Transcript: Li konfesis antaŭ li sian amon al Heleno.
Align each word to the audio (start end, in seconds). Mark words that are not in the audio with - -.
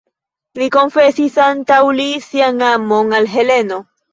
Li 0.61 0.69
konfesis 0.75 1.37
antaŭ 1.49 1.79
li 1.99 2.09
sian 2.31 2.67
amon 2.71 3.17
al 3.19 3.33
Heleno. 3.37 3.83